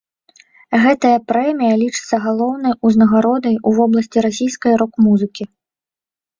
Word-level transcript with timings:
Гэтая 0.83 1.11
прэмія 1.31 1.75
лічыцца 1.83 2.15
галоўнай 2.25 2.73
узнагародай 2.91 3.55
у 3.67 3.77
вобласці 3.79 4.27
расійскай 4.29 4.73
рок-музыкі. 4.85 5.43